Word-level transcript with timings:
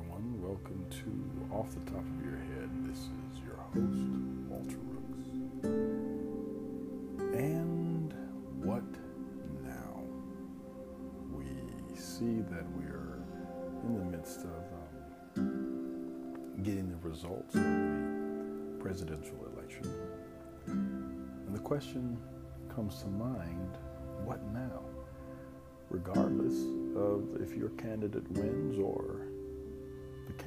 everyone. 0.00 0.40
Welcome 0.40 0.86
to 0.90 1.54
Off 1.54 1.74
the 1.74 1.90
Top 1.90 2.00
of 2.00 2.24
Your 2.24 2.36
Head. 2.36 2.70
This 2.84 2.98
is 2.98 3.40
your 3.44 3.56
host, 3.56 4.08
Walter 4.48 4.78
Rooks. 4.88 5.26
And 7.34 8.14
what 8.62 8.84
now? 9.62 10.02
We 11.32 11.44
see 11.96 12.40
that 12.50 12.64
we 12.78 12.84
are 12.84 13.22
in 13.84 13.98
the 13.98 14.16
midst 14.16 14.40
of 14.40 14.62
um, 15.36 16.62
getting 16.62 16.88
the 16.88 17.08
results 17.08 17.54
of 17.54 17.62
the 17.62 18.76
presidential 18.80 19.48
election. 19.54 19.84
And 20.66 21.54
the 21.54 21.60
question 21.60 22.16
comes 22.74 23.02
to 23.02 23.08
mind 23.08 23.76
what 24.24 24.42
now? 24.52 24.82
Regardless 25.90 26.54
of 26.96 27.40
if 27.42 27.56
your 27.56 27.70
candidate 27.70 28.30
wins 28.30 28.78
or 28.78 29.29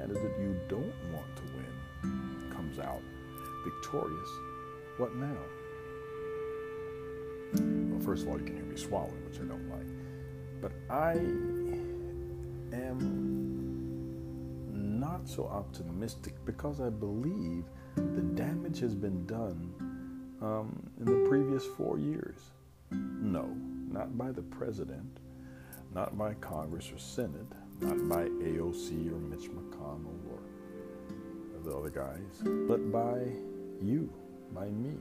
candidate 0.00 0.32
you 0.40 0.58
don't 0.68 0.94
want 1.12 1.36
to 1.36 1.42
win 1.54 2.50
comes 2.50 2.78
out 2.78 3.02
victorious, 3.64 4.28
what 4.96 5.14
now? 5.16 5.36
Well, 7.52 8.00
first 8.00 8.22
of 8.22 8.28
all, 8.28 8.38
you 8.38 8.44
can 8.44 8.56
hear 8.56 8.64
me 8.64 8.76
swallowing, 8.76 9.24
which 9.26 9.38
I 9.38 9.44
don't 9.44 9.68
like. 9.68 9.86
But 10.60 10.72
I 10.88 11.12
am 12.76 13.00
not 14.72 15.28
so 15.28 15.46
optimistic 15.46 16.34
because 16.46 16.80
I 16.80 16.90
believe 16.90 17.64
the 17.96 18.22
damage 18.22 18.80
has 18.80 18.94
been 18.94 19.26
done 19.26 19.74
um, 20.40 20.90
in 20.98 21.04
the 21.04 21.28
previous 21.28 21.66
four 21.76 21.98
years. 21.98 22.38
No, 22.90 23.54
not 23.90 24.16
by 24.16 24.32
the 24.32 24.42
president, 24.42 25.20
not 25.94 26.16
by 26.16 26.34
Congress 26.34 26.90
or 26.92 26.98
Senate, 26.98 27.52
not 27.80 28.08
by 28.08 28.24
AOC 28.24 29.10
or 29.12 29.18
Mitch 29.18 29.50
McConnell 29.50 30.20
or 30.30 30.40
the 31.64 31.76
other 31.76 31.90
guys, 31.90 32.42
but 32.68 32.90
by 32.92 33.20
you, 33.82 34.10
by 34.54 34.66
me, 34.66 34.96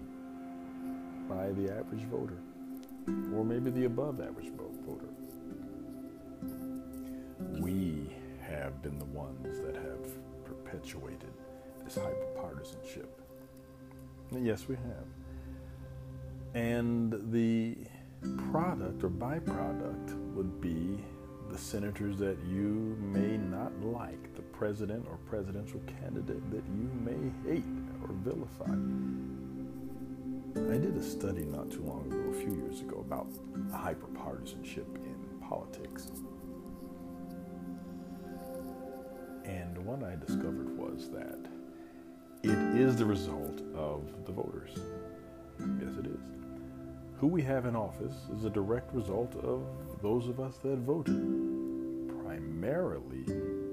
by 1.28 1.52
the 1.52 1.72
average 1.72 2.04
voter, 2.06 2.40
or 3.36 3.44
maybe 3.44 3.70
the 3.70 3.86
above 3.86 4.20
average 4.22 4.52
voter. 4.86 5.10
We 7.60 8.10
have 8.42 8.82
been 8.82 8.98
the 8.98 9.06
ones 9.06 9.60
that 9.60 9.76
have 9.76 10.46
perpetuated 10.46 11.32
this 11.84 11.98
hyperpartisanship. 11.98 13.08
Yes, 14.32 14.68
we 14.68 14.76
have. 14.76 15.06
And 16.54 17.32
the 17.32 17.78
product 18.52 19.04
or 19.04 19.10
byproduct 19.10 20.34
would 20.34 20.60
be 20.60 21.04
the 21.50 21.58
senators 21.58 22.18
that 22.18 22.38
you 22.48 22.96
may 23.02 23.38
not 23.38 23.72
like, 23.82 24.36
the 24.36 24.42
president 24.42 25.06
or 25.10 25.18
presidential 25.26 25.82
candidate 26.02 26.50
that 26.52 26.64
you 26.68 26.90
may 27.04 27.50
hate 27.50 27.64
or 28.04 28.10
vilify. 28.24 28.72
I 30.72 30.78
did 30.78 30.96
a 30.96 31.04
study 31.04 31.46
not 31.46 31.72
too 31.72 31.82
long 31.84 32.06
ago, 32.12 32.30
a 32.30 32.34
few 32.34 32.54
years 32.56 32.82
ago, 32.82 33.00
about 33.00 33.28
hyperpartisanship 33.72 34.96
in 34.96 35.16
politics. 35.42 36.12
And 39.46 39.78
what 39.86 40.04
I 40.04 40.16
discovered 40.16 40.78
was 40.78 41.10
that 41.10 41.48
it 42.44 42.80
is 42.80 42.96
the 42.96 43.06
result 43.06 43.62
of 43.76 44.26
the 44.26 44.32
voters. 44.32 44.78
Yes, 45.82 45.98
it 45.98 46.06
is. 46.06 46.49
Who 47.20 47.28
we 47.28 47.42
have 47.42 47.66
in 47.66 47.76
office 47.76 48.16
is 48.34 48.46
a 48.46 48.50
direct 48.50 48.94
result 48.94 49.36
of 49.44 49.66
those 50.02 50.30
of 50.30 50.40
us 50.40 50.56
that 50.64 50.78
voted, 50.78 51.20
primarily 52.24 53.26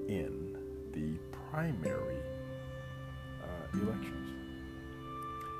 in 0.09 0.57
the 0.91 1.17
primary 1.49 2.17
uh, 3.41 3.77
elections. 3.81 4.29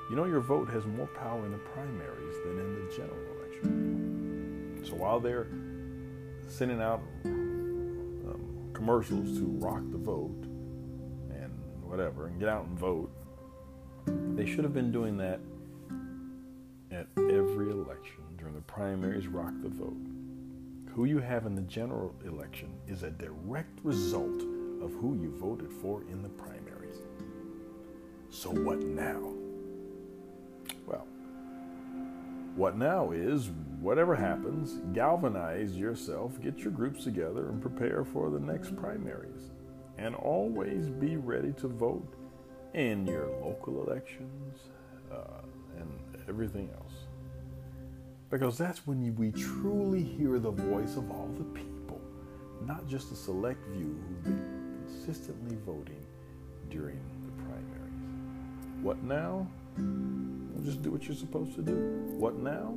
You 0.10 0.18
know, 0.18 0.26
your 0.26 0.42
vote 0.42 0.70
has 0.70 0.86
more 0.86 1.08
power 1.08 1.46
in 1.46 1.54
the 1.54 1.58
primaries 1.60 2.36
than 2.44 2.60
in 2.60 2.76
the 2.76 2.92
general 2.94 3.18
election. 3.40 4.82
So 4.84 4.96
while 4.96 5.22
they're 5.22 5.48
sending 6.46 6.82
out 6.82 7.02
um, 7.24 8.70
commercials 8.74 9.38
to 9.38 9.46
rock 9.46 9.84
the 9.92 9.98
vote 9.98 10.44
and 11.30 11.58
whatever 11.84 12.28
and 12.28 12.38
get 12.38 12.50
out 12.50 12.66
and 12.66 12.78
vote, 12.78 13.10
they 14.36 14.46
should 14.46 14.66
have 14.66 14.74
been 14.74 14.92
doing 14.92 15.16
that 15.20 15.40
at 16.98 17.08
every 17.18 17.70
election 17.70 18.24
during 18.38 18.56
the 18.56 18.62
primaries, 18.62 19.28
rock 19.28 19.54
the 19.62 19.70
vote. 19.70 20.08
Who 20.94 21.06
you 21.06 21.20
have 21.20 21.46
in 21.46 21.54
the 21.54 21.62
general 21.62 22.16
election 22.26 22.74
is 22.88 23.04
a 23.04 23.12
direct 23.12 23.80
result 23.84 24.42
of 24.82 24.92
who 24.94 25.16
you 25.22 25.36
voted 25.40 25.72
for 25.72 26.02
in 26.10 26.24
the 26.24 26.30
primaries. 26.30 26.98
So, 28.32 28.50
what 28.50 28.80
now? 28.80 29.32
Well, 30.88 31.06
what 32.56 32.78
now 32.78 33.12
is 33.12 33.52
whatever 33.80 34.16
happens, 34.16 34.82
galvanize 34.94 35.78
yourself, 35.78 36.42
get 36.42 36.58
your 36.60 36.72
groups 36.72 37.04
together, 37.04 37.50
and 37.50 37.62
prepare 37.62 38.04
for 38.04 38.32
the 38.32 38.40
next 38.40 38.76
primaries. 38.76 39.52
And 40.00 40.16
always 40.16 40.90
be 40.90 41.18
ready 41.18 41.54
to 41.54 41.68
vote 41.68 42.16
in 42.74 43.06
your 43.06 43.28
local 43.28 43.84
elections 43.84 44.70
uh, 45.12 45.42
and 45.78 45.90
everything 46.28 46.70
else. 46.76 46.94
Because 48.30 48.58
that's 48.58 48.86
when 48.86 49.16
we 49.16 49.32
truly 49.32 50.04
hear 50.04 50.38
the 50.40 50.52
voice 50.52 50.98
of 50.98 51.10
all 51.12 51.30
the 51.38 51.46
people, 51.46 52.02
not 52.66 52.88
just 52.88 53.12
a 53.12 53.16
select 53.16 53.64
few 53.74 53.86
who've 53.86 54.24
been 54.24 54.84
consistently 54.86 55.58
voting 55.66 56.06
during 56.70 57.00
the 57.24 57.32
primaries. 57.44 58.84
What 58.84 59.02
now? 59.04 59.48
Well, 59.78 60.64
just 60.66 60.82
do 60.82 60.92
what 60.92 61.08
you're 61.08 61.16
supposed 61.16 61.56
to 61.56 61.62
do. 61.62 61.76
What 62.18 62.36
now? 62.36 62.76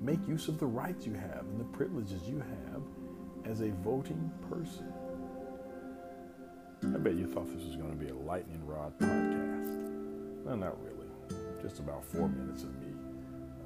Make 0.00 0.26
use 0.26 0.48
of 0.48 0.58
the 0.58 0.66
rights 0.66 1.06
you 1.06 1.12
have 1.12 1.44
and 1.50 1.60
the 1.60 1.64
privileges 1.64 2.22
you 2.26 2.38
have 2.38 2.82
as 3.44 3.60
a 3.60 3.70
voting 3.84 4.30
person. 4.48 4.92
I 6.82 6.98
bet 6.98 7.14
you 7.14 7.26
thought 7.26 7.46
this 7.54 7.64
was 7.64 7.76
going 7.76 7.90
to 7.90 7.96
be 7.96 8.10
a 8.10 8.14
lightning 8.14 8.66
rod 8.66 8.98
podcast. 8.98 9.79
Not 10.44 10.76
really. 10.82 11.08
Just 11.62 11.78
about 11.78 12.04
four 12.04 12.28
minutes 12.28 12.64
of 12.64 12.74
me 12.80 12.92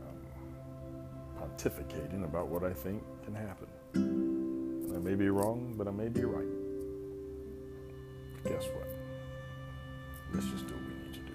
um, 0.01 0.19
pontificating 1.41 2.25
about 2.25 2.49
what 2.49 2.65
I 2.65 2.73
think 2.73 3.03
can 3.25 3.35
happen. 3.35 3.69
I 4.95 4.99
may 4.99 5.15
be 5.15 5.29
wrong, 5.29 5.75
but 5.77 5.89
I 5.89 5.91
may 5.91 6.09
be 6.09 6.25
right. 6.25 6.47
Guess 8.45 8.67
what? 8.75 8.89
Let's 10.33 10.47
just 10.47 10.67
do 10.67 10.75
what 10.75 10.83
we 10.83 10.95
need 11.07 11.15
to 11.15 11.21
do. 11.21 11.33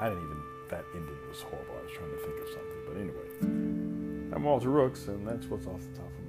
I 0.00 0.08
didn't 0.08 0.24
even, 0.24 0.42
that 0.70 0.84
ending 0.94 1.16
was 1.28 1.42
horrible. 1.42 1.74
I 1.78 1.82
was 1.84 1.92
trying 1.92 2.10
to 2.10 2.16
think 2.18 2.40
of 2.40 2.48
something. 2.48 2.80
But 2.88 2.96
anyway, 3.00 4.34
I'm 4.34 4.42
Walter 4.42 4.70
Rooks, 4.70 5.06
and 5.06 5.26
that's 5.26 5.46
what's 5.46 5.66
off 5.66 5.80
the 5.80 5.98
top 5.98 6.06
of 6.18 6.21